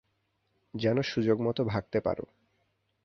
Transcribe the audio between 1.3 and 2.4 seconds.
মতো ভাগতে পারো।